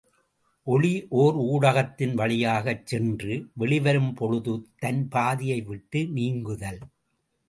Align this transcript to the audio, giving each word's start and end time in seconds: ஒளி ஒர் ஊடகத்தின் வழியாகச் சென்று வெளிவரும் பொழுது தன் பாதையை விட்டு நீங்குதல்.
ஒளி 0.67 1.07
ஒர் 1.11 1.35
ஊடகத்தின் 1.51 2.13
வழியாகச் 2.13 2.87
சென்று 2.87 3.33
வெளிவரும் 3.53 4.13
பொழுது 4.13 4.53
தன் 4.77 5.07
பாதையை 5.07 5.61
விட்டு 5.61 6.07
நீங்குதல். 6.07 6.81